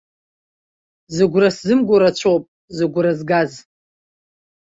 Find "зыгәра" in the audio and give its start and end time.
1.15-1.49, 2.75-3.11